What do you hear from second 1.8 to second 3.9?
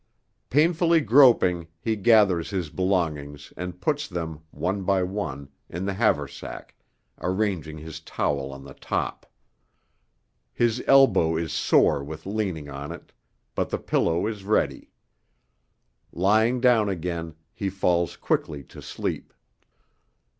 gathers his belongings and